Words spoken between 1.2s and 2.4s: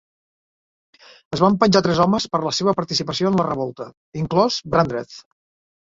Es van penjar tres homes